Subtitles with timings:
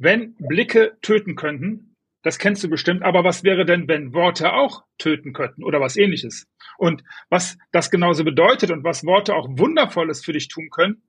[0.00, 4.84] Wenn Blicke töten könnten, das kennst du bestimmt, aber was wäre denn, wenn Worte auch
[4.96, 6.46] töten könnten oder was ähnliches?
[6.78, 11.02] Und was das genauso bedeutet und was Worte auch Wundervolles für dich tun können,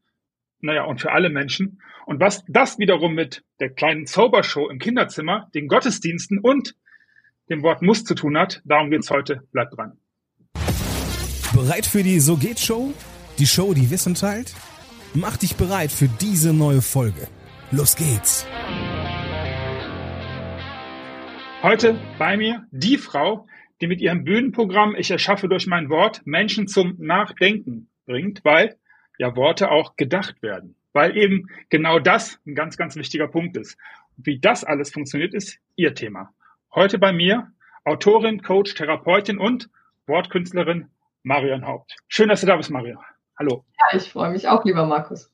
[0.62, 1.82] naja, und für alle Menschen.
[2.08, 6.76] Und was das wiederum mit der kleinen Zaubershow im Kinderzimmer, den Gottesdiensten und
[7.50, 9.44] dem Wort muss zu tun hat, darum geht's heute.
[9.52, 10.00] Bleibt dran.
[11.54, 12.92] Bereit für die So geht Show?
[13.38, 14.56] Die Show, die Wissen teilt?
[15.14, 17.28] Mach dich bereit für diese neue Folge.
[17.72, 18.48] Los geht's!
[21.62, 23.46] Heute bei mir die Frau,
[23.82, 28.78] die mit ihrem Bühnenprogramm Ich erschaffe durch mein Wort Menschen zum Nachdenken bringt, weil
[29.18, 30.78] ja Worte auch gedacht werden.
[30.94, 33.78] Weil eben genau das ein ganz, ganz wichtiger Punkt ist.
[34.16, 36.34] Wie das alles funktioniert, ist ihr Thema.
[36.74, 37.52] Heute bei mir
[37.84, 39.70] Autorin, Coach, Therapeutin und
[40.08, 40.88] Wortkünstlerin
[41.24, 41.98] Marion Haupt.
[42.08, 43.00] Schön, dass du da bist, Marion.
[43.38, 43.66] Hallo.
[43.78, 45.30] Ja, ich freue mich auch, lieber Markus.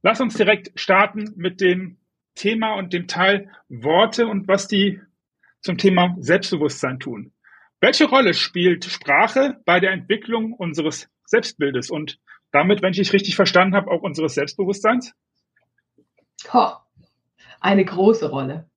[0.00, 1.98] Lass uns direkt starten mit dem
[2.34, 5.02] Thema und dem Teil Worte und was die
[5.62, 7.32] zum Thema Selbstbewusstsein tun.
[7.80, 12.18] Welche Rolle spielt Sprache bei der Entwicklung unseres Selbstbildes und
[12.52, 15.14] damit, wenn ich dich richtig verstanden habe, auch unseres Selbstbewusstseins?
[16.52, 16.72] Oh,
[17.60, 18.68] eine große Rolle.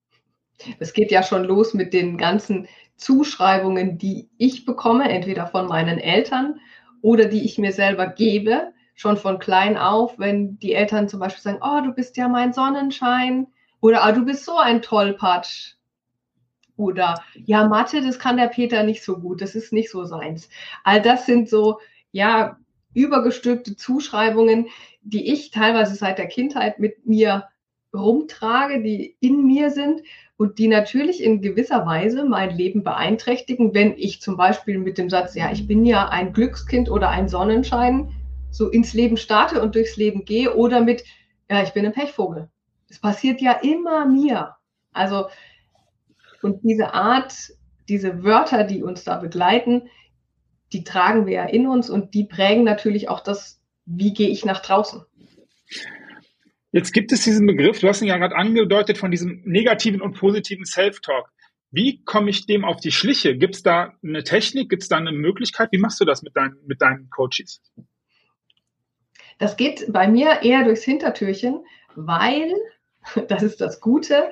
[0.79, 5.97] Es geht ja schon los mit den ganzen Zuschreibungen, die ich bekomme, entweder von meinen
[5.97, 6.59] Eltern
[7.01, 11.41] oder die ich mir selber gebe, schon von klein auf, wenn die Eltern zum Beispiel
[11.41, 13.47] sagen, oh, du bist ja mein Sonnenschein
[13.81, 15.73] oder oh, du bist so ein Tollpatsch.
[16.75, 20.49] Oder ja, Mathe, das kann der Peter nicht so gut, das ist nicht so seins.
[20.83, 21.79] All das sind so,
[22.11, 22.57] ja,
[22.93, 24.67] übergestülpte Zuschreibungen,
[25.01, 27.47] die ich teilweise seit der Kindheit mit mir
[27.93, 30.01] rumtrage, die in mir sind
[30.37, 35.09] und die natürlich in gewisser Weise mein Leben beeinträchtigen, wenn ich zum Beispiel mit dem
[35.09, 38.11] Satz, ja, ich bin ja ein Glückskind oder ein Sonnenschein,
[38.49, 41.03] so ins Leben starte und durchs Leben gehe oder mit,
[41.49, 42.49] ja, ich bin ein Pechvogel.
[42.89, 44.55] Es passiert ja immer mir.
[44.91, 45.27] Also,
[46.43, 47.33] und diese Art,
[47.87, 49.89] diese Wörter, die uns da begleiten,
[50.71, 54.45] die tragen wir ja in uns und die prägen natürlich auch das, wie gehe ich
[54.45, 55.03] nach draußen.
[56.71, 60.17] Jetzt gibt es diesen Begriff, du hast ihn ja gerade angedeutet, von diesem negativen und
[60.17, 61.29] positiven Self-Talk.
[61.69, 63.37] Wie komme ich dem auf die Schliche?
[63.37, 64.69] Gibt es da eine Technik?
[64.69, 65.69] Gibt es da eine Möglichkeit?
[65.71, 67.61] Wie machst du das mit, dein, mit deinen Coaches?
[69.37, 71.63] Das geht bei mir eher durchs Hintertürchen,
[71.95, 72.51] weil,
[73.27, 74.31] das ist das Gute,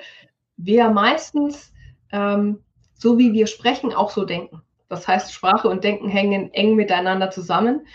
[0.57, 1.73] wir meistens,
[2.11, 2.59] ähm,
[2.93, 4.61] so wie wir sprechen, auch so denken.
[4.89, 7.87] Das heißt, Sprache und Denken hängen eng miteinander zusammen.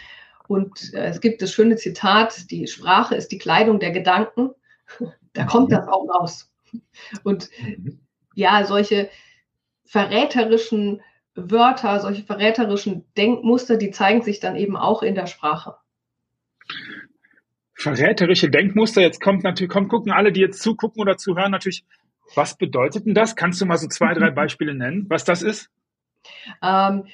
[0.49, 4.50] Und äh, es gibt das schöne Zitat, die Sprache ist die Kleidung der Gedanken.
[5.32, 6.50] Da kommt das auch raus.
[7.22, 7.50] Und
[8.34, 9.10] ja, solche
[9.84, 11.03] verräterischen
[11.34, 15.75] Wörter, solche verräterischen Denkmuster, die zeigen sich dann eben auch in der Sprache.
[17.75, 21.84] Verräterische Denkmuster, jetzt kommt natürlich, kommt, gucken alle, die jetzt zugucken oder zuhören, natürlich,
[22.34, 23.37] was bedeutet denn das?
[23.37, 25.70] Kannst du mal so zwei, drei Beispiele nennen, was das ist?
[26.62, 27.06] Ähm,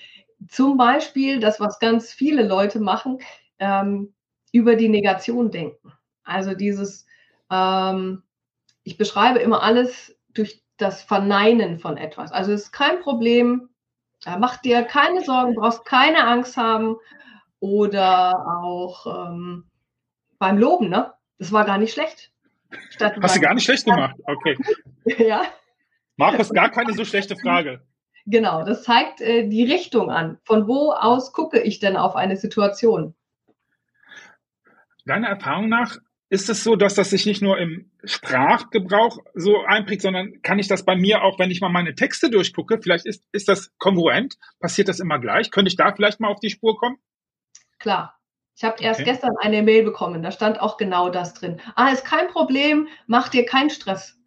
[0.49, 3.19] zum Beispiel das, was ganz viele Leute machen,
[3.59, 4.13] ähm,
[4.53, 5.93] über die Negation denken.
[6.25, 7.07] Also dieses,
[7.51, 8.23] ähm,
[8.85, 12.33] ich beschreibe immer alles durch das Verneinen von etwas.
[12.33, 13.69] Also es ist kein Problem,
[14.39, 16.97] mach dir keine Sorgen, brauchst keine Angst haben.
[17.61, 19.71] Oder auch ähm,
[20.41, 21.13] beim Loben, ne?
[21.39, 22.32] Das war gar nicht schlecht.
[22.91, 24.17] Statt Hast du gar nicht schlecht gemacht?
[24.25, 24.57] Okay.
[25.19, 25.43] ja.
[26.17, 27.83] Markus, gar keine so schlechte Frage.
[28.27, 30.39] Genau, das zeigt äh, die Richtung an.
[30.45, 33.15] Von wo aus gucke ich denn auf eine Situation?
[35.05, 35.97] Deiner Erfahrung nach
[36.29, 40.69] ist es so, dass das sich nicht nur im Sprachgebrauch so einprägt, sondern kann ich
[40.69, 44.39] das bei mir auch, wenn ich mal meine Texte durchgucke, vielleicht ist, ist das kongruent?
[44.61, 45.51] Passiert das immer gleich?
[45.51, 46.97] Könnte ich da vielleicht mal auf die Spur kommen?
[47.79, 48.19] Klar.
[48.55, 49.11] Ich habe erst okay.
[49.11, 51.61] gestern eine Mail bekommen, da stand auch genau das drin.
[51.75, 54.19] Ah, ist kein Problem, mach dir keinen Stress.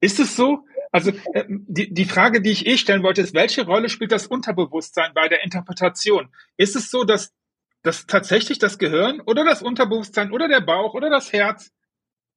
[0.00, 0.64] ist es so?
[0.92, 4.26] Also äh, die, die Frage, die ich eh stellen wollte, ist, welche Rolle spielt das
[4.26, 6.32] Unterbewusstsein bei der Interpretation?
[6.56, 7.34] Ist es so, dass,
[7.82, 11.72] dass tatsächlich das Gehirn oder das Unterbewusstsein oder der Bauch oder das Herz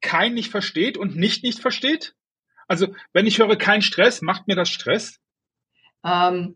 [0.01, 2.15] kein nicht versteht und nicht nicht versteht?
[2.67, 5.19] Also wenn ich höre kein Stress, macht mir das Stress?
[6.03, 6.55] Ähm,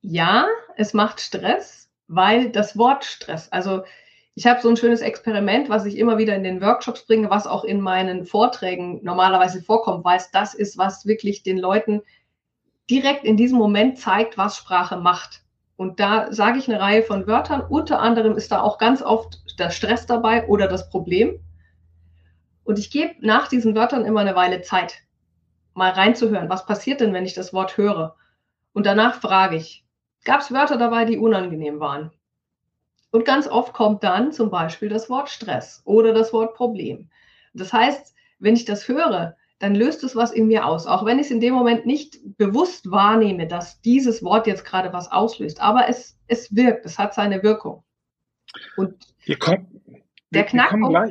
[0.00, 0.46] ja,
[0.76, 1.81] es macht Stress,
[2.14, 3.84] weil das Wort Stress, also
[4.34, 7.46] ich habe so ein schönes Experiment, was ich immer wieder in den Workshops bringe, was
[7.46, 12.02] auch in meinen Vorträgen normalerweise vorkommt, weil es das ist, was wirklich den Leuten
[12.88, 15.42] direkt in diesem Moment zeigt, was Sprache macht.
[15.76, 17.62] Und da sage ich eine Reihe von Wörtern.
[17.62, 21.40] Unter anderem ist da auch ganz oft der Stress dabei oder das Problem.
[22.64, 25.02] Und ich gebe nach diesen Wörtern immer eine Weile Zeit,
[25.74, 26.48] mal reinzuhören.
[26.48, 28.16] Was passiert denn, wenn ich das Wort höre?
[28.72, 29.81] Und danach frage ich,
[30.24, 32.10] gab es Wörter dabei, die unangenehm waren?
[33.10, 37.10] Und ganz oft kommt dann zum Beispiel das Wort Stress oder das Wort Problem.
[37.52, 40.86] Das heißt, wenn ich das höre, dann löst es was in mir aus.
[40.86, 44.92] Auch wenn ich es in dem Moment nicht bewusst wahrnehme, dass dieses Wort jetzt gerade
[44.92, 45.60] was auslöst.
[45.60, 47.84] Aber es, es wirkt, es hat seine Wirkung.
[48.76, 49.82] Und wir kommen,
[50.30, 50.92] der Knackpunkt.
[50.92, 51.06] Ja,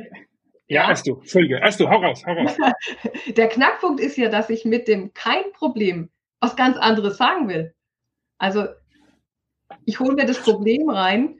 [0.68, 2.56] ja, erst du, Entschuldige, erst du, hau raus, hau raus.
[3.36, 6.10] der Knackpunkt ist ja, dass ich mit dem kein Problem
[6.40, 7.74] was ganz anderes sagen will.
[8.38, 8.66] Also
[9.86, 11.38] ich hole mir das Problem rein,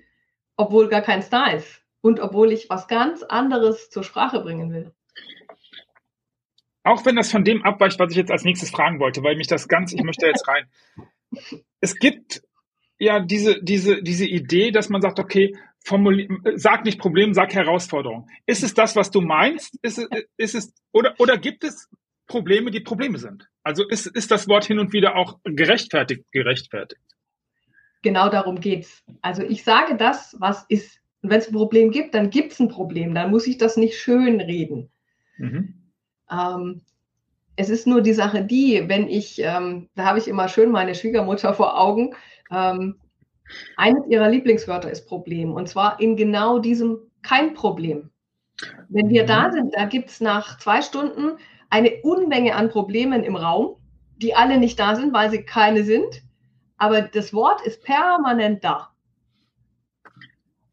[0.56, 4.92] obwohl gar keins da ist und obwohl ich was ganz anderes zur Sprache bringen will.
[6.84, 9.46] Auch wenn das von dem abweicht, was ich jetzt als nächstes fragen wollte, weil mich
[9.46, 10.66] das ganz, ich möchte jetzt rein.
[11.80, 12.42] Es gibt
[12.98, 18.28] ja diese, diese, diese Idee, dass man sagt, okay, formulier, sag nicht Problem, sag Herausforderung.
[18.46, 19.78] Ist es das, was du meinst?
[19.82, 21.88] Ist es, ist es, oder, oder gibt es
[22.26, 23.48] Probleme, die Probleme sind?
[23.62, 27.00] Also ist, ist das Wort hin und wieder auch gerechtfertigt, gerechtfertigt?
[28.02, 29.04] Genau darum geht's.
[29.20, 31.00] Also ich sage das, was ist.
[31.22, 33.14] Und wenn es ein Problem gibt, dann gibt es ein Problem.
[33.14, 34.90] Dann muss ich das nicht schön reden.
[35.38, 35.74] Mhm.
[36.30, 36.82] Ähm,
[37.54, 40.94] es ist nur die Sache die, wenn ich, ähm, da habe ich immer schön meine
[40.94, 42.14] Schwiegermutter vor Augen,
[42.50, 42.96] ähm,
[43.76, 45.52] eines ihrer Lieblingswörter ist Problem.
[45.52, 48.10] Und zwar in genau diesem kein Problem.
[48.88, 49.52] Wenn wir da mhm.
[49.52, 51.38] sind, da gibt es nach zwei Stunden
[51.70, 53.76] eine Unmenge an Problemen im Raum,
[54.16, 56.22] die alle nicht da sind, weil sie keine sind.
[56.82, 58.90] Aber das Wort ist permanent da.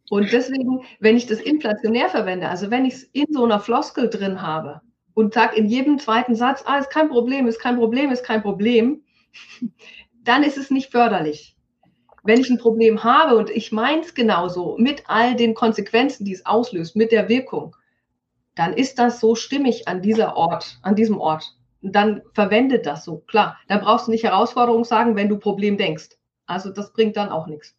[0.09, 4.09] Und deswegen, wenn ich das inflationär verwende, also wenn ich es in so einer Floskel
[4.09, 4.81] drin habe,
[5.13, 8.41] und sage in jedem zweiten Satz, ah, ist kein Problem, ist kein Problem, ist kein
[8.41, 9.03] Problem,
[10.23, 11.55] dann ist es nicht förderlich.
[12.23, 16.33] Wenn ich ein Problem habe und ich meine es genauso, mit all den Konsequenzen, die
[16.33, 17.75] es auslöst, mit der Wirkung,
[18.55, 21.55] dann ist das so stimmig an dieser Ort, an diesem Ort.
[21.81, 23.57] Dann verwende das so, klar.
[23.67, 26.09] Dann brauchst du nicht Herausforderung sagen, wenn du Problem denkst.
[26.45, 27.75] Also das bringt dann auch nichts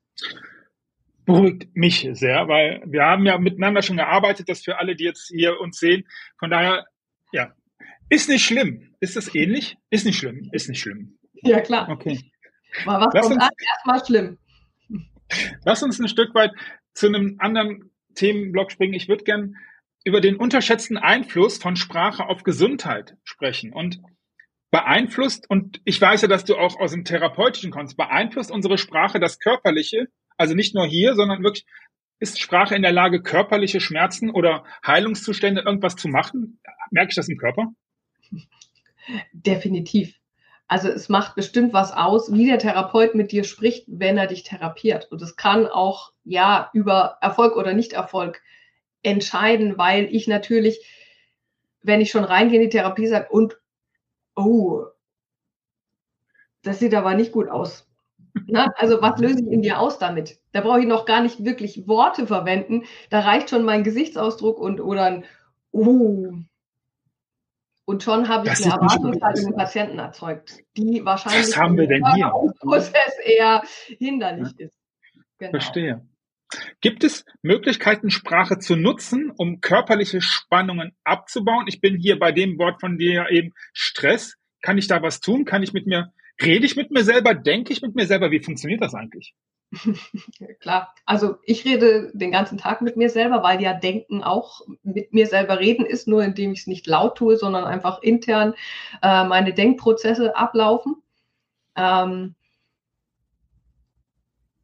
[1.26, 5.28] beruhigt mich sehr, weil wir haben ja miteinander schon gearbeitet, das für alle, die jetzt
[5.28, 6.04] hier uns sehen.
[6.38, 6.86] Von daher
[7.32, 7.52] ja.
[8.08, 8.94] Ist nicht schlimm.
[8.98, 9.76] Ist das ähnlich?
[9.88, 10.48] Ist nicht schlimm.
[10.52, 11.18] Ist nicht schlimm.
[11.42, 11.88] Ja, klar.
[11.88, 12.20] Okay.
[12.84, 14.38] Aber was Lass kommt uns, erstmal schlimm?
[15.64, 16.50] Lass uns ein Stück weit
[16.92, 18.94] zu einem anderen Themenblock springen.
[18.94, 19.56] Ich würde gern
[20.04, 23.72] über den unterschätzten Einfluss von Sprache auf Gesundheit sprechen.
[23.72, 24.00] Und
[24.70, 29.18] beeinflusst, und ich weiß ja, dass du auch aus dem Therapeutischen kommst, beeinflusst unsere Sprache
[29.18, 30.06] das Körperliche,
[30.36, 31.66] also nicht nur hier, sondern wirklich
[32.20, 36.60] ist Sprache in der Lage, körperliche Schmerzen oder Heilungszustände irgendwas zu machen?
[36.90, 37.72] Merke ich das im Körper?
[39.32, 40.14] Definitiv.
[40.68, 44.44] Also es macht bestimmt was aus, wie der Therapeut mit dir spricht, wenn er dich
[44.44, 45.10] therapiert.
[45.10, 48.40] Und es kann auch ja über Erfolg oder Nicht-Erfolg
[49.02, 50.84] entscheiden, weil ich natürlich,
[51.82, 53.58] wenn ich schon reingehe in die Therapie, sage, und
[54.36, 54.84] oh,
[56.62, 57.86] das sieht aber nicht gut aus.
[58.46, 60.38] Na, also was löse ich in dir aus damit?
[60.52, 62.84] Da brauche ich noch gar nicht wirklich Worte verwenden.
[63.08, 65.24] Da reicht schon mein Gesichtsausdruck und oder ein
[65.72, 66.32] uh.
[67.86, 71.88] Und schon habe ich das eine Erwartungshaltung im Patienten erzeugt, die wahrscheinlich Was haben wir
[71.88, 72.30] denn hier?
[72.60, 73.62] Prozess eher
[73.98, 74.66] hinderlich ja.
[74.66, 74.78] ist.
[75.38, 75.50] Genau.
[75.50, 76.06] Verstehe.
[76.80, 81.66] Gibt es Möglichkeiten, Sprache zu nutzen, um körperliche Spannungen abzubauen?
[81.68, 84.34] Ich bin hier bei dem Wort von dir eben Stress.
[84.62, 85.44] Kann ich da was tun?
[85.44, 86.12] Kann ich mit mir
[86.42, 87.34] Rede ich mit mir selber?
[87.34, 88.30] Denke ich mit mir selber?
[88.30, 89.34] Wie funktioniert das eigentlich?
[90.60, 95.12] Klar, also ich rede den ganzen Tag mit mir selber, weil ja Denken auch mit
[95.12, 98.54] mir selber reden ist, nur indem ich es nicht laut tue, sondern einfach intern
[99.02, 100.96] äh, meine Denkprozesse ablaufen.
[101.76, 102.34] Ähm,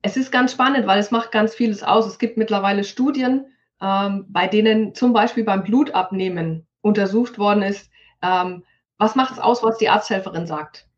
[0.06, 2.06] es ist ganz spannend, weil es macht ganz vieles aus.
[2.06, 3.46] Es gibt mittlerweile Studien,
[3.82, 7.90] ähm, bei denen zum Beispiel beim Blutabnehmen untersucht worden ist,
[8.22, 8.62] ähm,
[8.98, 10.88] was macht es aus, was die Arzthelferin sagt.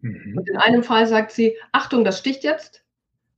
[0.00, 0.36] Mhm.
[0.36, 2.84] Und in einem Fall sagt sie, Achtung, das sticht jetzt.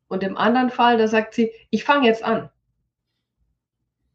[0.09, 2.51] Und im anderen Fall, da sagt sie, ich fange jetzt an.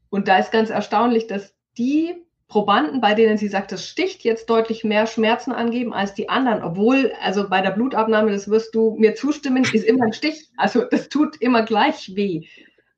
[0.10, 2.16] Und da ist ganz erstaunlich, dass die
[2.48, 6.64] Probanden, bei denen sie sagt, das sticht jetzt deutlich mehr Schmerzen angeben als die anderen,
[6.64, 10.50] obwohl, also bei der Blutabnahme, das wirst du mir zustimmen, ist immer ein Stich.
[10.56, 12.48] Also das tut immer gleich weh.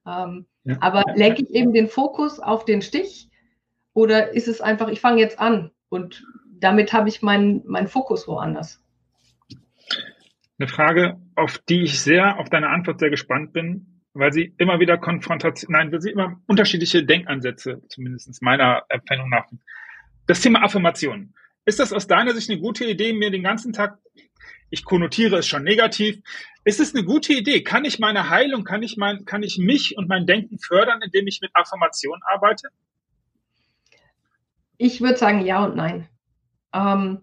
[0.06, 0.78] Ähm, ja.
[0.82, 3.30] Aber lenke ich eben den Fokus auf den Stich
[3.94, 6.24] oder ist es einfach, ich fange jetzt an und
[6.60, 8.84] damit habe ich meinen mein Fokus woanders?
[10.60, 14.80] Eine Frage, auf die ich sehr, auf deine Antwort sehr gespannt bin, weil sie immer
[14.80, 19.46] wieder Konfrontation, nein, weil sie immer unterschiedliche Denkansätze, zumindest meiner Empfindung nach.
[20.28, 21.34] Das Thema Affirmation.
[21.66, 24.00] Ist das aus deiner Sicht eine gute Idee, mir den ganzen Tag,
[24.72, 26.20] ich konnotiere es schon negativ,
[26.64, 27.64] ist es eine gute Idee?
[27.64, 31.28] Kann ich meine Heilung, kann ich mein, kann ich mich und mein Denken fördern, indem
[31.28, 32.70] ich mit Affirmation arbeite?
[34.78, 36.08] Ich würde sagen ja und nein.
[36.74, 37.22] Ähm,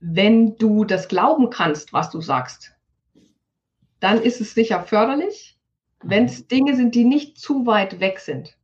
[0.00, 2.74] wenn du das glauben kannst, was du sagst,
[4.00, 5.53] dann ist es sicher förderlich.
[6.04, 8.56] Wenn es Dinge sind, die nicht zu weit weg sind,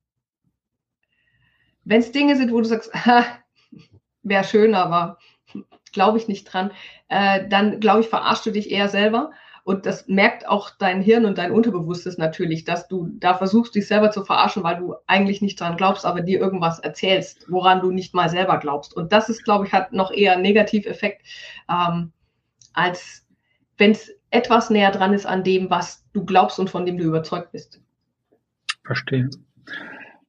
[1.85, 2.93] Wenn es Dinge sind, wo du sagst,
[4.23, 5.19] wäre schön, aber
[5.93, 6.71] glaube ich nicht dran,
[7.09, 9.33] äh, dann glaube ich, verarschst du dich eher selber.
[9.65, 13.87] Und das merkt auch dein Hirn und dein Unterbewusstes natürlich, dass du da versuchst, dich
[13.87, 17.91] selber zu verarschen, weil du eigentlich nicht dran glaubst, aber dir irgendwas erzählst, woran du
[17.91, 18.95] nicht mal selber glaubst.
[18.97, 21.23] Und das ist, glaube ich, hat noch eher einen Negativeffekt,
[21.69, 22.13] ähm,
[22.73, 23.27] als
[23.79, 27.05] wenn es etwas näher dran ist an dem, was du glaubst und von dem du
[27.05, 27.81] überzeugt bist.
[28.85, 29.29] Verstehe.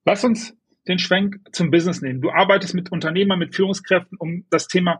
[0.05, 0.55] Lass uns
[0.87, 2.21] den Schwenk zum Business nehmen.
[2.21, 4.99] Du arbeitest mit Unternehmern, mit Führungskräften, um das Thema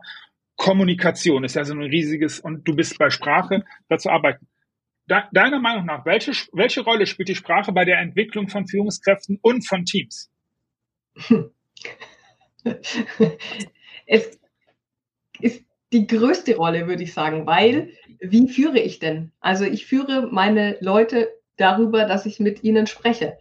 [0.56, 4.46] Kommunikation ist ja so ein riesiges und du bist bei Sprache dazu arbeiten.
[5.06, 9.66] Deiner Meinung nach, welche, welche Rolle spielt die Sprache bei der Entwicklung von Führungskräften und
[9.66, 10.30] von Teams?
[14.06, 14.38] es
[15.40, 19.32] ist die größte Rolle, würde ich sagen, weil wie führe ich denn?
[19.40, 23.36] Also ich führe meine Leute darüber, dass ich mit ihnen spreche,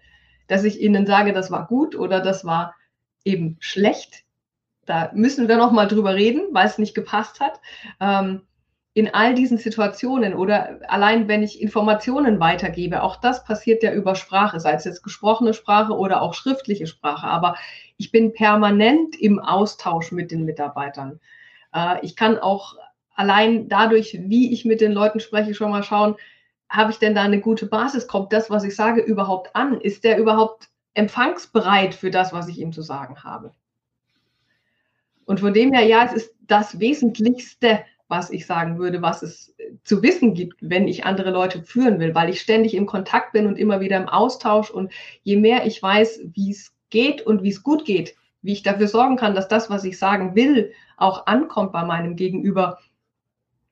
[0.48, 2.75] dass ich ihnen sage, das war gut oder das war
[3.24, 4.24] eben schlecht.
[4.86, 7.62] Da müssen wir noch mal drüber reden, weil es nicht gepasst hat.
[8.00, 8.41] Ähm,
[8.93, 14.15] in all diesen Situationen oder allein wenn ich Informationen weitergebe, auch das passiert ja über
[14.15, 17.27] Sprache, sei es jetzt gesprochene Sprache oder auch schriftliche Sprache.
[17.27, 17.55] Aber
[17.96, 21.22] ich bin permanent im Austausch mit den Mitarbeitern.
[21.74, 22.75] Äh, ich kann auch
[23.16, 26.16] allein dadurch, wie ich mit den Leuten spreche, schon mal schauen,
[26.70, 28.08] habe ich denn da eine gute Basis?
[28.08, 29.82] Kommt das, was ich sage, überhaupt an?
[29.82, 33.51] Ist der überhaupt empfangsbereit für das, was ich ihm zu sagen habe?
[35.25, 39.56] Und von dem her, ja, es ist das Wesentlichste, was ich sagen würde, was es
[39.84, 43.48] zu wissen gibt, wenn ich andere Leute führen will, weil ich ständig im Kontakt bin
[43.48, 44.70] und immer wieder im Austausch.
[44.70, 44.92] Und
[45.24, 48.88] je mehr ich weiß, wie es geht und wie es gut geht, wie ich dafür
[48.88, 52.80] sorgen kann, dass das, was ich sagen will, auch ankommt bei meinem Gegenüber,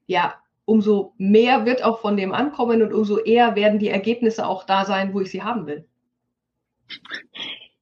[0.06, 0.36] ja,
[0.66, 4.86] umso mehr wird auch von dem ankommen und umso eher werden die Ergebnisse auch da
[4.86, 5.86] sein, wo ich sie haben will.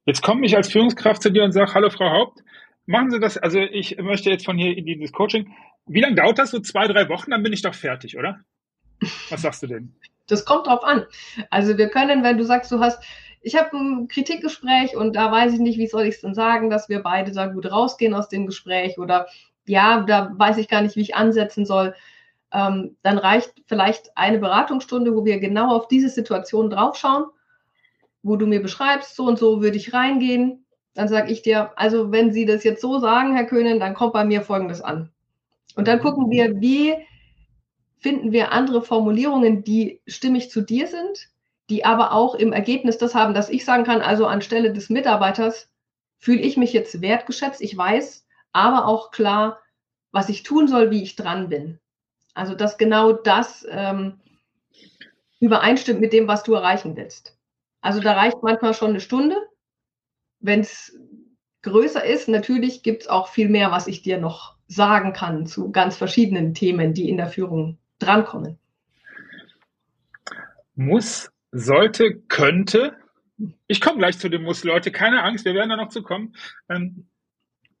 [0.06, 2.42] Jetzt komme ich als Führungskraft zu dir und sage, hallo Frau Haupt,
[2.86, 5.54] machen Sie das, also ich möchte jetzt von hier in dieses Coaching.
[5.86, 6.50] Wie lange dauert das?
[6.50, 8.40] So zwei, drei Wochen, dann bin ich doch fertig, oder?
[9.28, 9.94] Was sagst du denn?
[10.26, 11.04] Das kommt drauf an.
[11.50, 13.02] Also wir können, wenn du sagst, du hast,
[13.48, 16.68] ich habe ein Kritikgespräch und da weiß ich nicht, wie soll ich es denn sagen,
[16.68, 19.26] dass wir beide da gut rausgehen aus dem Gespräch oder
[19.66, 21.94] ja, da weiß ich gar nicht, wie ich ansetzen soll.
[22.52, 27.24] Ähm, dann reicht vielleicht eine Beratungsstunde, wo wir genau auf diese Situation draufschauen,
[28.22, 30.66] wo du mir beschreibst, so und so würde ich reingehen.
[30.92, 34.12] Dann sage ich dir, also wenn Sie das jetzt so sagen, Herr Köhnen, dann kommt
[34.12, 35.10] bei mir Folgendes an.
[35.74, 36.94] Und dann gucken wir, wie
[37.98, 41.30] finden wir andere Formulierungen, die stimmig zu dir sind,
[41.68, 45.70] die aber auch im Ergebnis das haben, dass ich sagen kann, also anstelle des Mitarbeiters
[46.18, 49.60] fühle ich mich jetzt wertgeschätzt, ich weiß, aber auch klar,
[50.10, 51.78] was ich tun soll, wie ich dran bin.
[52.34, 54.20] Also dass genau das ähm,
[55.40, 57.36] übereinstimmt mit dem, was du erreichen willst.
[57.80, 59.36] Also da reicht manchmal schon eine Stunde.
[60.40, 60.96] Wenn es
[61.62, 65.70] größer ist, natürlich gibt es auch viel mehr, was ich dir noch sagen kann zu
[65.70, 68.58] ganz verschiedenen Themen, die in der Führung drankommen.
[70.74, 72.96] Muss, sollte, könnte.
[73.66, 74.90] Ich komme gleich zu dem Muss, Leute.
[74.90, 76.34] Keine Angst, wir werden da noch zu kommen.
[76.68, 77.08] Ähm,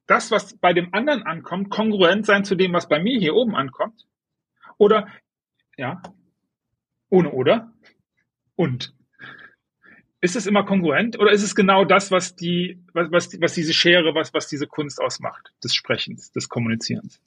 [0.06, 3.54] das, was bei dem anderen ankommt, kongruent sein zu dem, was bei mir hier oben
[3.54, 4.06] ankommt.
[4.78, 5.06] Oder,
[5.76, 6.00] ja,
[7.10, 7.72] ohne oder
[8.56, 8.94] und.
[10.20, 13.72] Ist es immer kongruent oder ist es genau das, was die, was, was, was diese
[13.72, 17.20] Schere, was, was diese Kunst ausmacht, des Sprechens, des Kommunizierens?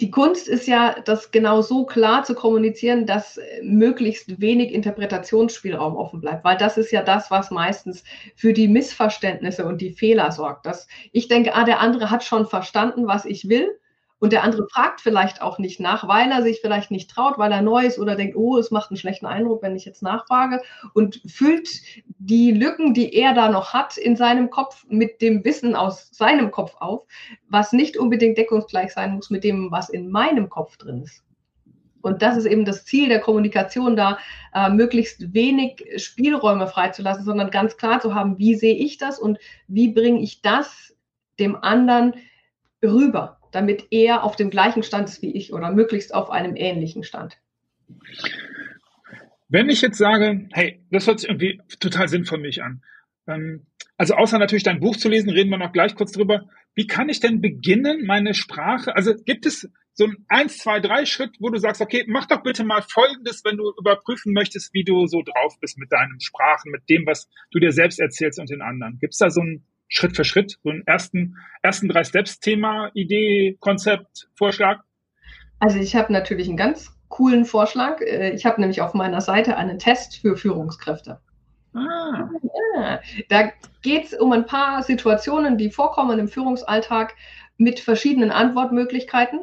[0.00, 6.20] Die Kunst ist ja, das genau so klar zu kommunizieren, dass möglichst wenig Interpretationsspielraum offen
[6.20, 10.66] bleibt, weil das ist ja das, was meistens für die Missverständnisse und die Fehler sorgt.
[10.66, 13.78] Dass ich denke, ah, der andere hat schon verstanden, was ich will
[14.18, 17.52] und der andere fragt vielleicht auch nicht nach, weil er sich vielleicht nicht traut, weil
[17.52, 20.62] er neu ist oder denkt, oh, es macht einen schlechten Eindruck, wenn ich jetzt nachfrage
[20.94, 21.68] und füllt
[22.18, 26.50] die Lücken, die er da noch hat in seinem Kopf mit dem Wissen aus seinem
[26.50, 27.02] Kopf auf,
[27.48, 31.22] was nicht unbedingt deckungsgleich sein muss mit dem, was in meinem Kopf drin ist.
[32.00, 34.18] Und das ist eben das Ziel der Kommunikation, da
[34.54, 39.38] äh, möglichst wenig Spielräume freizulassen, sondern ganz klar zu haben, wie sehe ich das und
[39.66, 40.94] wie bringe ich das
[41.38, 42.14] dem anderen
[42.82, 47.02] rüber damit er auf dem gleichen Stand ist wie ich oder möglichst auf einem ähnlichen
[47.02, 47.38] Stand.
[49.48, 52.82] Wenn ich jetzt sage, hey, das hört sich irgendwie total sinnvoll mich an.
[53.28, 56.48] Ähm, also außer natürlich dein Buch zu lesen, reden wir noch gleich kurz drüber.
[56.74, 58.94] Wie kann ich denn beginnen, meine Sprache?
[58.94, 62.42] Also gibt es so ein eins, zwei, drei Schritt, wo du sagst, okay, mach doch
[62.42, 66.70] bitte mal Folgendes, wenn du überprüfen möchtest, wie du so drauf bist mit deinen Sprachen,
[66.70, 68.98] mit dem, was du dir selbst erzählst und den anderen.
[68.98, 72.90] Gibt es da so ein Schritt für Schritt, so einen ersten, ersten drei Steps Thema,
[72.94, 74.80] Idee, Konzept, Vorschlag?
[75.58, 78.00] Also ich habe natürlich einen ganz coolen Vorschlag.
[78.00, 81.20] Äh, ich habe nämlich auf meiner Seite einen Test für Führungskräfte.
[81.74, 82.28] Ah.
[82.74, 83.52] Ja, da
[83.82, 87.14] geht es um ein paar Situationen, die vorkommen im Führungsalltag
[87.58, 89.40] mit verschiedenen Antwortmöglichkeiten.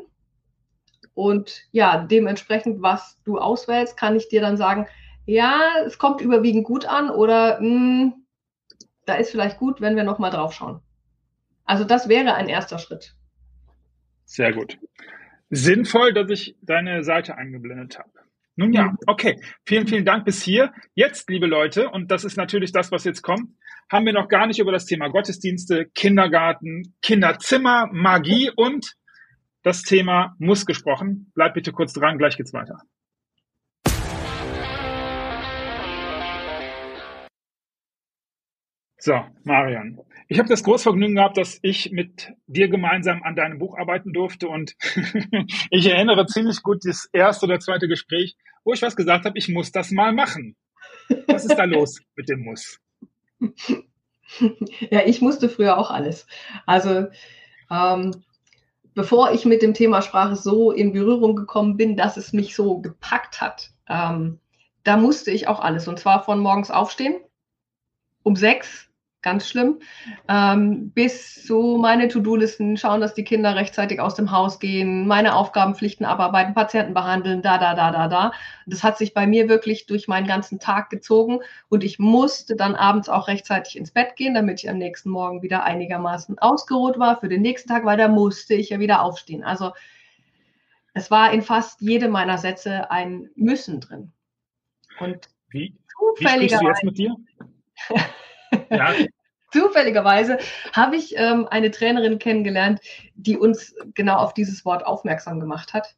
[1.14, 4.88] Und ja, dementsprechend, was du auswählst, kann ich dir dann sagen,
[5.26, 8.14] ja, es kommt überwiegend gut an oder mh, hm,
[9.06, 10.82] da ist vielleicht gut, wenn wir nochmal drauf schauen.
[11.66, 13.16] Also das wäre ein erster Schritt.
[14.26, 14.78] Sehr gut.
[15.50, 18.12] Sinnvoll, dass ich deine Seite eingeblendet habe.
[18.56, 19.40] Nun ja, okay.
[19.66, 20.74] Vielen, vielen Dank bis hier.
[20.94, 23.50] Jetzt, liebe Leute, und das ist natürlich das, was jetzt kommt,
[23.92, 28.96] haben wir noch gar nicht über das Thema Gottesdienste, Kindergarten, Kinderzimmer, Magie und
[29.64, 31.32] das Thema Muss gesprochen.
[31.34, 32.80] Bleibt bitte kurz dran, gleich geht's weiter.
[39.06, 43.60] So, Marian, ich habe das große Vergnügen gehabt, dass ich mit dir gemeinsam an deinem
[43.60, 44.78] Buch arbeiten durfte und
[45.70, 49.50] ich erinnere ziemlich gut das erste oder zweite Gespräch, wo ich was gesagt habe, ich
[49.50, 50.56] muss das mal machen.
[51.28, 52.80] Was ist da los mit dem Muss?
[54.90, 56.26] Ja, ich musste früher auch alles.
[56.66, 57.08] Also
[57.70, 58.24] ähm,
[58.94, 62.80] bevor ich mit dem Thema Sprache so in Berührung gekommen bin, dass es mich so
[62.80, 64.40] gepackt hat, ähm,
[64.86, 65.90] da musste ich auch alles.
[65.90, 67.16] Und zwar von morgens aufstehen
[68.24, 68.90] um sechs
[69.24, 69.80] ganz schlimm,
[70.28, 75.36] ähm, bis so meine To-Do-Listen, schauen, dass die Kinder rechtzeitig aus dem Haus gehen, meine
[75.36, 78.32] Aufgabenpflichten abarbeiten, Patienten behandeln, da, da, da, da, da.
[78.68, 81.40] Das hat sich bei mir wirklich durch meinen ganzen Tag gezogen
[81.70, 85.42] und ich musste dann abends auch rechtzeitig ins Bett gehen, damit ich am nächsten Morgen
[85.42, 89.44] wieder einigermaßen ausgeruht war für den nächsten Tag, weil da musste ich ja wieder aufstehen.
[89.44, 89.72] Also
[90.94, 94.12] es war in fast jedem meiner Sätze ein Müssen drin.
[95.00, 95.76] Und wie,
[96.18, 97.16] wie sprichst du jetzt mit dir?
[99.54, 100.40] Zufälligerweise
[100.74, 102.82] habe ich ähm, eine Trainerin kennengelernt,
[103.14, 105.96] die uns genau auf dieses Wort aufmerksam gemacht hat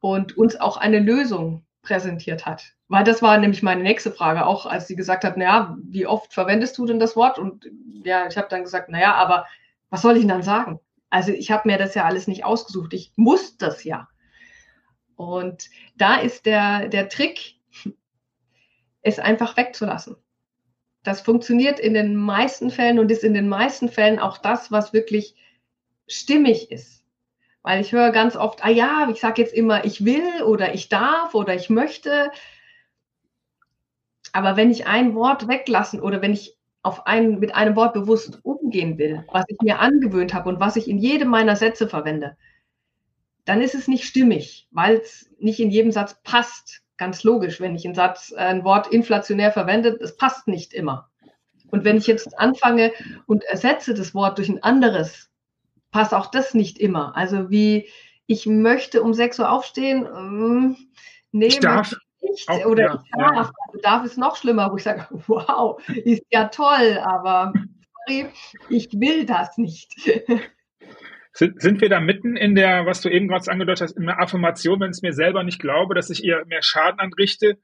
[0.00, 2.74] und uns auch eine Lösung präsentiert hat.
[2.86, 6.32] Weil das war nämlich meine nächste Frage, auch als sie gesagt hat, naja, wie oft
[6.32, 7.40] verwendest du denn das Wort?
[7.40, 7.68] Und
[8.04, 9.46] ja, ich habe dann gesagt, naja, aber
[9.90, 10.78] was soll ich denn dann sagen?
[11.08, 14.08] Also ich habe mir das ja alles nicht ausgesucht, ich muss das ja.
[15.16, 17.56] Und da ist der, der Trick,
[19.02, 20.16] es einfach wegzulassen
[21.02, 24.92] das funktioniert in den meisten Fällen und ist in den meisten Fällen auch das, was
[24.92, 25.34] wirklich
[26.06, 27.04] stimmig ist.
[27.62, 30.88] Weil ich höre ganz oft, ah ja, ich sage jetzt immer, ich will oder ich
[30.88, 32.30] darf oder ich möchte.
[34.32, 38.40] Aber wenn ich ein Wort weglassen oder wenn ich auf ein, mit einem Wort bewusst
[38.42, 42.36] umgehen will, was ich mir angewöhnt habe und was ich in jedem meiner Sätze verwende,
[43.44, 47.74] dann ist es nicht stimmig, weil es nicht in jedem Satz passt ganz logisch, wenn
[47.74, 51.08] ich einen Satz, äh, ein Wort inflationär verwende, das passt nicht immer.
[51.70, 52.92] Und wenn ich jetzt anfange
[53.26, 55.30] und ersetze das Wort durch ein anderes,
[55.90, 57.16] passt auch das nicht immer.
[57.16, 57.88] Also wie
[58.26, 60.76] ich möchte um 6 Uhr aufstehen, ähm,
[61.32, 61.96] nee, ich darf.
[62.20, 62.48] Nicht.
[62.48, 63.32] Auch, oder ja, ich darf.
[63.32, 63.52] Ja.
[63.68, 67.54] Also darf ist noch schlimmer, wo ich sage, wow, ist ja toll, aber
[68.06, 68.26] sorry,
[68.68, 69.94] ich will das nicht.
[71.32, 74.20] Sind, sind wir da mitten in der, was du eben gerade angedeutet hast, in der
[74.20, 77.58] Affirmation, wenn ich es mir selber nicht glaube, dass ich ihr mehr Schaden anrichte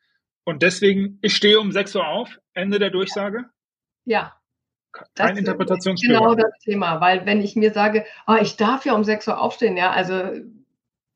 [0.44, 3.46] und deswegen, ich stehe um 6 Uhr auf, Ende der Durchsage?
[4.04, 4.34] Ja.
[5.14, 6.36] Kein Interpretationsspielraum.
[6.36, 9.40] Genau das Thema, weil wenn ich mir sage, oh, ich darf ja um 6 Uhr
[9.40, 10.22] aufstehen, ja, also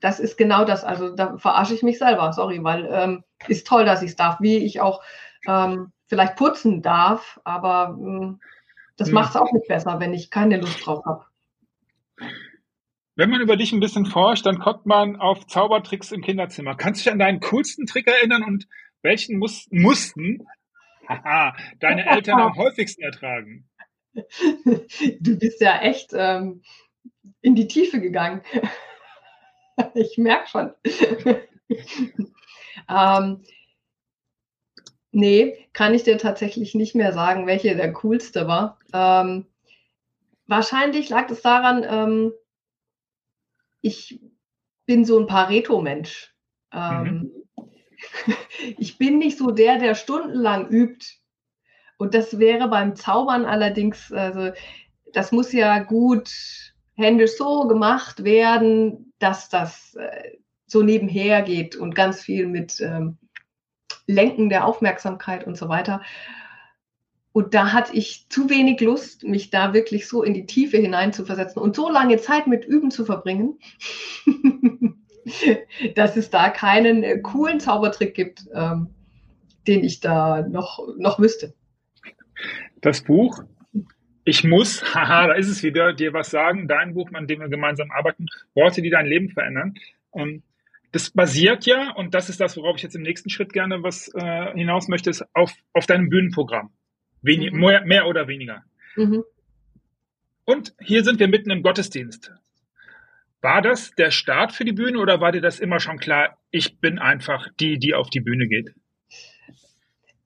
[0.01, 3.85] das ist genau das, also da verarsche ich mich selber, sorry, weil ähm, ist toll,
[3.85, 5.03] dass ich es darf, wie ich auch
[5.47, 8.41] ähm, vielleicht putzen darf, aber ähm,
[8.97, 9.15] das hm.
[9.15, 11.25] macht es auch nicht besser, wenn ich keine Lust drauf habe.
[13.17, 16.75] Wenn man über dich ein bisschen forscht, dann kommt man auf Zaubertricks im Kinderzimmer.
[16.75, 18.67] Kannst du dich an deinen coolsten Trick erinnern und
[19.03, 20.47] welchen muss, mussten
[21.09, 23.69] haha, deine Eltern am häufigsten ertragen?
[25.21, 26.63] Du bist ja echt ähm,
[27.43, 28.43] in die Tiefe gegangen.
[29.95, 30.73] ich merke schon.
[32.89, 33.45] ähm,
[35.13, 38.79] nee, kann ich dir tatsächlich nicht mehr sagen, welche der coolste war.
[38.93, 39.47] Ähm,
[40.51, 42.33] wahrscheinlich lag es daran, ähm,
[43.81, 44.21] ich
[44.85, 46.35] bin so ein Pareto-Mensch.
[46.73, 47.67] Ähm, mhm.
[48.79, 51.07] ich bin nicht so der, der stundenlang übt.
[51.97, 54.51] Und das wäre beim Zaubern allerdings, also
[55.13, 56.31] das muss ja gut
[56.95, 63.19] händisch so gemacht werden, dass das äh, so nebenher geht und ganz viel mit ähm,
[64.07, 66.03] Lenken der Aufmerksamkeit und so weiter.
[67.33, 71.63] Und da hatte ich zu wenig Lust, mich da wirklich so in die Tiefe hineinzuversetzen
[71.63, 73.59] und so lange Zeit mit Üben zu verbringen,
[75.95, 78.89] dass es da keinen äh, coolen Zaubertrick gibt, ähm,
[79.69, 81.55] den ich da noch, noch wüsste.
[82.81, 83.45] Das Buch,
[84.25, 87.49] ich muss, haha, da ist es wieder, dir was sagen, dein Buch, an dem wir
[87.49, 89.75] gemeinsam arbeiten, Worte, die dein Leben verändern.
[90.15, 90.43] Ähm,
[90.91, 94.11] das basiert ja, und das ist das, worauf ich jetzt im nächsten Schritt gerne was
[94.15, 96.71] äh, hinaus möchte, ist auf, auf deinem Bühnenprogramm.
[97.23, 97.61] Wenig, mhm.
[97.61, 98.65] mehr, mehr oder weniger.
[98.97, 99.25] Mhm.
[100.45, 102.33] Und hier sind wir mitten im Gottesdienst.
[103.43, 106.79] War das der Start für die Bühne oder war dir das immer schon klar, ich
[106.79, 108.75] bin einfach die, die auf die Bühne geht?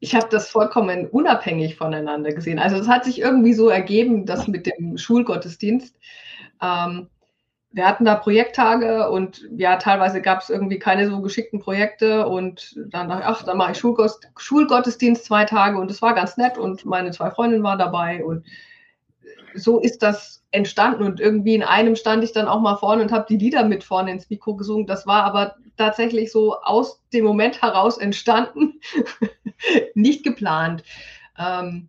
[0.00, 2.58] Ich habe das vollkommen unabhängig voneinander gesehen.
[2.58, 5.96] Also es hat sich irgendwie so ergeben, dass mit dem Schulgottesdienst,
[6.60, 7.08] ähm,
[7.74, 12.78] wir hatten da Projekttage und ja, teilweise gab es irgendwie keine so geschickten Projekte und
[12.88, 16.36] dann dachte ich, ach, dann mache ich Schulgottesdienst, Schulgottesdienst zwei Tage und es war ganz
[16.36, 18.46] nett und meine zwei Freundinnen waren dabei und
[19.54, 23.10] so ist das entstanden und irgendwie in einem stand ich dann auch mal vorne und
[23.10, 24.86] habe die Lieder mit vorne ins Mikro gesungen.
[24.86, 28.80] Das war aber tatsächlich so aus dem Moment heraus entstanden,
[29.94, 30.84] nicht geplant.
[31.36, 31.88] Ähm,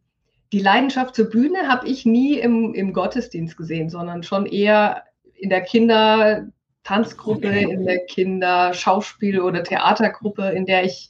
[0.51, 5.03] die Leidenschaft zur Bühne habe ich nie im, im Gottesdienst gesehen, sondern schon eher
[5.35, 11.09] in der Kindertanzgruppe, in der Kinderschauspiel- oder Theatergruppe, in der ich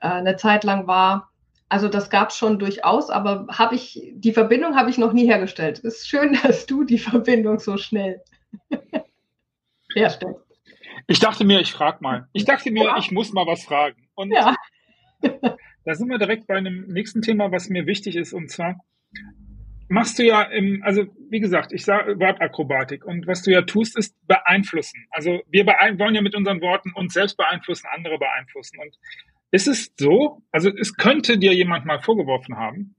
[0.00, 1.30] äh, eine Zeit lang war.
[1.68, 5.26] Also das gab es schon durchaus, aber habe ich die Verbindung habe ich noch nie
[5.26, 5.78] hergestellt.
[5.78, 8.22] Es ist schön, dass du die Verbindung so schnell
[9.94, 10.40] herstellst.
[11.06, 12.28] Ich dachte mir, ich frage mal.
[12.32, 12.96] Ich dachte mir, ja.
[12.96, 14.08] ich muss mal was fragen.
[14.14, 14.54] Und ja.
[15.84, 18.76] da sind wir direkt bei einem nächsten Thema, was mir wichtig ist, und zwar
[19.88, 23.96] machst du ja im, also wie gesagt, ich sage Wortakrobatik und was du ja tust,
[23.98, 25.06] ist beeinflussen.
[25.10, 28.78] Also wir wollen ja mit unseren Worten uns selbst beeinflussen, andere beeinflussen.
[28.80, 28.96] Und
[29.50, 32.94] ist es so, also es könnte dir jemand mal vorgeworfen haben,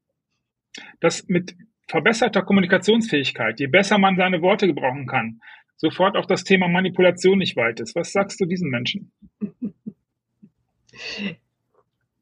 [0.99, 1.55] dass mit
[1.87, 5.41] verbesserter Kommunikationsfähigkeit, je besser man seine Worte gebrauchen kann,
[5.77, 7.95] sofort auch das Thema Manipulation nicht weit ist.
[7.95, 9.11] Was sagst du diesen Menschen?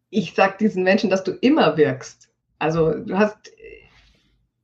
[0.09, 2.29] Ich sag diesen Menschen, dass du immer wirkst.
[2.59, 3.51] Also du hast,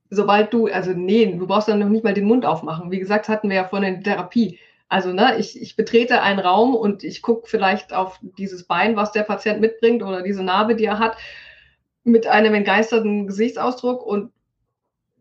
[0.09, 2.91] sobald du, also nee, du brauchst dann noch nicht mal den Mund aufmachen.
[2.91, 4.59] Wie gesagt, hatten wir ja vorhin in der Therapie.
[4.87, 9.11] Also ne, ich, ich betrete einen Raum und ich gucke vielleicht auf dieses Bein, was
[9.11, 11.15] der Patient mitbringt oder diese Narbe, die er hat,
[12.03, 14.31] mit einem entgeisterten Gesichtsausdruck und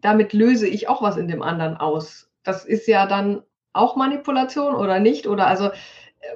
[0.01, 2.31] damit löse ich auch was in dem anderen aus.
[2.45, 5.27] Das ist ja dann auch Manipulation oder nicht?
[5.27, 5.71] Oder also,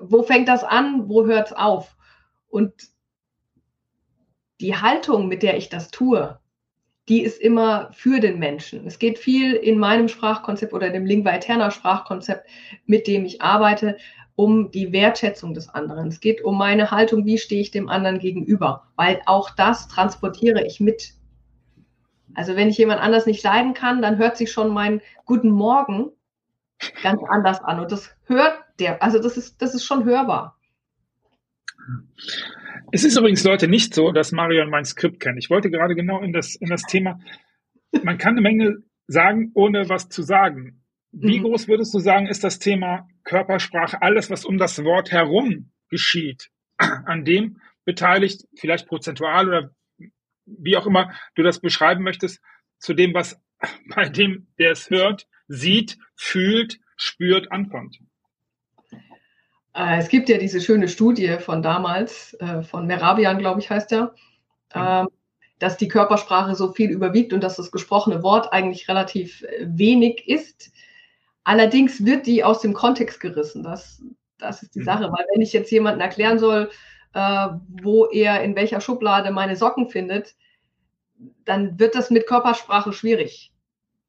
[0.01, 1.09] wo fängt das an?
[1.09, 1.97] Wo hört es auf?
[2.49, 2.73] Und
[4.61, 6.39] die Haltung, mit der ich das tue,
[7.13, 8.87] die ist immer für den Menschen.
[8.87, 12.49] Es geht viel in meinem Sprachkonzept oder dem Lingua Eterna Sprachkonzept,
[12.87, 13.99] mit dem ich arbeite,
[14.35, 16.09] um die Wertschätzung des anderen.
[16.09, 20.65] Es geht um meine Haltung, wie stehe ich dem anderen gegenüber, weil auch das transportiere
[20.65, 21.13] ich mit.
[22.33, 26.13] Also wenn ich jemand anders nicht leiden kann, dann hört sich schon mein Guten Morgen
[27.03, 30.57] ganz anders an und das hört der, also das ist, das ist schon hörbar.
[32.93, 35.39] Es ist übrigens, Leute, nicht so, dass Marion mein Skript kennt.
[35.39, 37.19] Ich wollte gerade genau in das, in das Thema,
[38.03, 40.83] man kann eine Menge sagen, ohne was zu sagen.
[41.13, 41.45] Wie mhm.
[41.45, 46.51] groß würdest du sagen, ist das Thema Körpersprache, alles, was um das Wort herum geschieht,
[46.79, 49.75] an dem beteiligt, vielleicht prozentual oder
[50.47, 52.41] wie auch immer du das beschreiben möchtest,
[52.79, 53.41] zu dem, was
[53.95, 57.99] bei dem, der es hört, sieht, fühlt, spürt, ankommt?
[59.75, 63.93] Äh, es gibt ja diese schöne Studie von damals, äh, von Merabian, glaube ich, heißt
[63.93, 64.15] er,
[64.75, 65.09] mhm.
[65.59, 70.29] dass die Körpersprache so viel überwiegt und dass das gesprochene Wort eigentlich relativ äh, wenig
[70.29, 70.73] ist.
[71.45, 73.63] Allerdings wird die aus dem Kontext gerissen.
[73.63, 74.03] Das,
[74.39, 74.85] das ist die mhm.
[74.85, 76.71] Sache, weil wenn ich jetzt jemandem erklären soll,
[77.15, 80.35] wo er in welcher Schublade meine Socken findet,
[81.45, 83.53] dann wird das mit Körpersprache schwierig.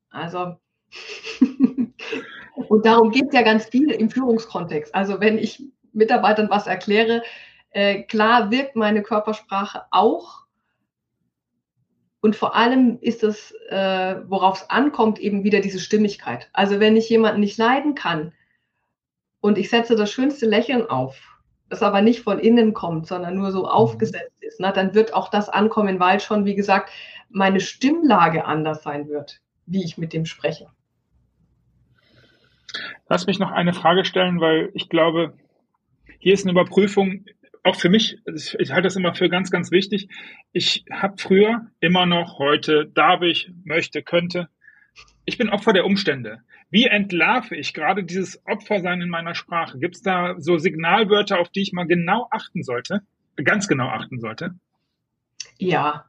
[0.10, 0.56] Also
[2.74, 4.96] Und darum geht es ja ganz viel im Führungskontext.
[4.96, 7.22] Also wenn ich Mitarbeitern was erkläre,
[7.70, 10.48] äh, klar wirkt meine Körpersprache auch.
[12.20, 16.50] Und vor allem ist es, äh, worauf es ankommt, eben wieder diese Stimmigkeit.
[16.52, 18.34] Also wenn ich jemanden nicht leiden kann
[19.40, 21.22] und ich setze das schönste Lächeln auf,
[21.70, 23.70] das aber nicht von innen kommt, sondern nur so mhm.
[23.70, 26.90] aufgesetzt ist, na, dann wird auch das ankommen, weil schon, wie gesagt,
[27.30, 30.72] meine Stimmlage anders sein wird, wie ich mit dem spreche.
[33.10, 35.34] Lass mich noch eine Frage stellen, weil ich glaube,
[36.20, 37.26] hier ist eine Überprüfung,
[37.64, 40.10] auch für mich, ich halte das immer für ganz, ganz wichtig.
[40.52, 44.50] Ich habe früher, immer noch, heute, darf ich, möchte, könnte.
[45.26, 46.42] Ich bin Opfer der Umstände.
[46.70, 49.80] Wie entlarve ich gerade dieses Opfersein in meiner Sprache?
[49.80, 53.02] Gibt es da so Signalwörter, auf die ich mal genau achten sollte?
[53.42, 54.56] Ganz genau achten sollte?
[55.58, 56.06] Ja,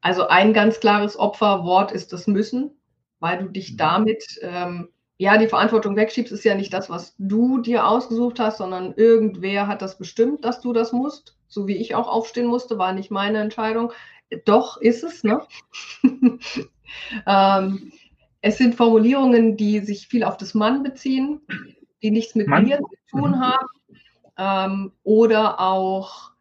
[0.00, 2.72] also ein ganz klares Opferwort ist das Müssen,
[3.20, 3.76] weil du dich mhm.
[3.76, 8.58] damit ähm, ja, die Verantwortung wegschiebst, ist ja nicht das, was du dir ausgesucht hast,
[8.58, 11.36] sondern irgendwer hat das bestimmt, dass du das musst.
[11.48, 13.92] So wie ich auch aufstehen musste, war nicht meine Entscheidung.
[14.44, 15.40] Doch ist es, ne?
[17.26, 17.92] ähm,
[18.42, 21.40] es sind Formulierungen, die sich viel auf das Mann beziehen,
[22.02, 22.64] die nichts mit Mann?
[22.64, 23.40] mir zu tun mhm.
[23.40, 23.66] haben.
[24.36, 26.32] ähm, oder auch.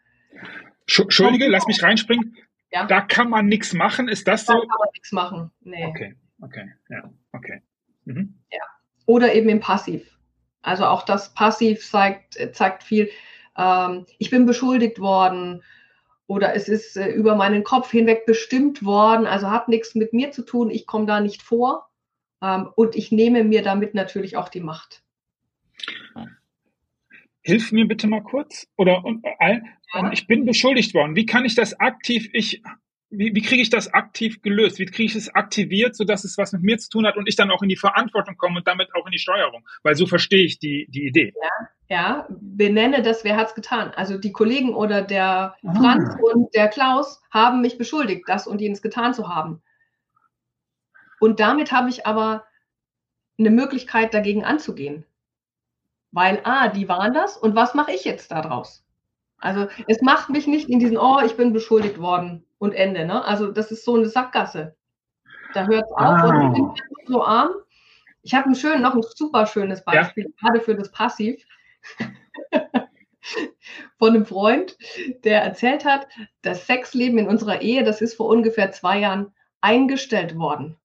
[0.98, 2.36] Entschuldige, lass mich reinspringen.
[2.72, 2.86] Ja?
[2.88, 4.10] Da kann man nichts machen.
[4.10, 4.54] Ist das so?
[4.54, 5.52] Da kann man nichts machen.
[5.62, 5.86] Nee.
[5.86, 7.62] Okay, okay, ja, okay.
[8.06, 8.36] Mhm.
[8.52, 8.62] Ja.
[9.06, 10.18] Oder eben im Passiv.
[10.62, 13.10] Also auch das Passiv zeigt, zeigt viel.
[13.58, 15.64] Ähm, ich bin beschuldigt worden
[16.28, 20.32] oder es ist äh, über meinen Kopf hinweg bestimmt worden, also hat nichts mit mir
[20.32, 21.88] zu tun, ich komme da nicht vor
[22.42, 25.04] ähm, und ich nehme mir damit natürlich auch die Macht.
[27.42, 28.68] Hilf mir bitte mal kurz.
[28.76, 29.60] Oder und, äh,
[29.94, 30.12] ja.
[30.12, 31.16] ich bin beschuldigt worden.
[31.16, 32.30] Wie kann ich das aktiv?
[32.34, 32.64] Ich
[33.10, 34.80] wie, wie kriege ich das aktiv gelöst?
[34.80, 37.36] Wie kriege ich es aktiviert, sodass es was mit mir zu tun hat und ich
[37.36, 39.66] dann auch in die Verantwortung komme und damit auch in die Steuerung?
[39.84, 41.34] Weil so verstehe ich die, die Idee.
[41.42, 42.28] Ja, ja.
[42.30, 43.92] benenne das, wer hat es getan?
[43.96, 45.74] Also die Kollegen oder der ah.
[45.76, 49.62] Franz und der Klaus haben mich beschuldigt, das und jenes getan zu haben.
[51.20, 52.46] Und damit habe ich aber
[53.38, 55.06] eine Möglichkeit, dagegen anzugehen.
[56.12, 58.84] Weil, ah, die waren das und was mache ich jetzt daraus?
[59.38, 63.06] Also es macht mich nicht in diesen, oh, ich bin beschuldigt worden und Ende.
[63.06, 63.24] Ne?
[63.24, 64.76] Also das ist so eine Sackgasse.
[65.54, 66.28] Da hört es auf ah.
[66.30, 67.52] und ich bin so arm.
[68.24, 70.30] Ich habe ein schön, noch ein super schönes Beispiel, ja.
[70.42, 71.46] gerade für das Passiv.
[73.98, 74.78] Von einem Freund,
[75.24, 76.08] der erzählt hat,
[76.42, 80.78] das Sexleben in unserer Ehe, das ist vor ungefähr zwei Jahren eingestellt worden.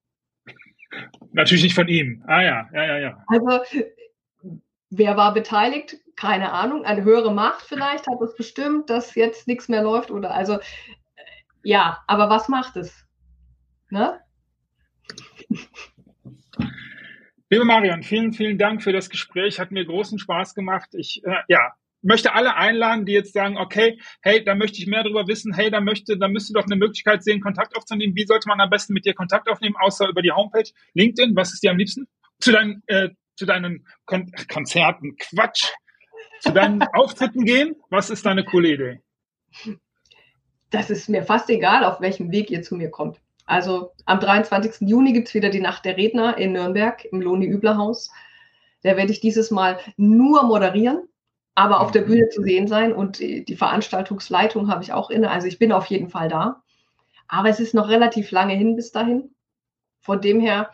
[1.32, 2.22] Natürlich nicht von ihm.
[2.26, 3.24] Ah ja, ja, ja, ja.
[3.26, 3.60] Also
[4.90, 5.98] wer war beteiligt?
[6.16, 6.84] Keine Ahnung.
[6.84, 10.58] Eine höhere Macht vielleicht hat es bestimmt, dass jetzt nichts mehr läuft oder also
[11.62, 13.06] ja, aber was macht es?
[13.90, 14.20] Ne?
[17.50, 19.58] Liebe Marion, vielen, vielen Dank für das Gespräch.
[19.58, 20.90] Hat mir großen Spaß gemacht.
[20.92, 25.02] Ich äh, ja, möchte alle einladen, die jetzt sagen, okay, hey, da möchte ich mehr
[25.02, 28.14] darüber wissen, hey, da möchte, da müsste doch eine Möglichkeit sehen, Kontakt aufzunehmen.
[28.14, 30.70] Wie sollte man am besten mit dir Kontakt aufnehmen, außer über die Homepage?
[30.94, 32.06] LinkedIn, was ist dir am liebsten?
[32.38, 35.72] Zu deinen, äh, zu deinen Kon Konzerten, Quatsch,
[36.40, 37.74] zu deinen Auftritten gehen?
[37.90, 39.00] Was ist deine coole Idee?
[40.70, 43.20] Das ist mir fast egal, auf welchem Weg ihr zu mir kommt.
[43.46, 44.88] Also am 23.
[44.88, 48.10] Juni gibt es wieder die Nacht der Redner in Nürnberg im Loni-Übler-Haus.
[48.82, 51.08] Da werde ich dieses Mal nur moderieren,
[51.56, 55.30] aber auf der Bühne zu sehen sein und die Veranstaltungsleitung habe ich auch inne.
[55.30, 56.62] Also ich bin auf jeden Fall da.
[57.26, 59.34] Aber es ist noch relativ lange hin bis dahin.
[60.00, 60.70] Von dem her,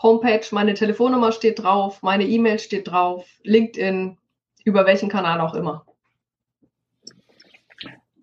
[0.00, 4.16] Homepage, meine Telefonnummer steht drauf, meine E-Mail steht drauf, LinkedIn,
[4.64, 5.84] über welchen Kanal auch immer.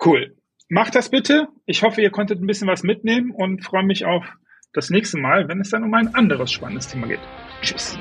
[0.03, 0.36] Cool.
[0.69, 1.47] Macht das bitte.
[1.65, 4.25] Ich hoffe, ihr konntet ein bisschen was mitnehmen und freue mich auf
[4.73, 7.21] das nächste Mal, wenn es dann um ein anderes spannendes Thema geht.
[7.61, 7.97] Tschüss.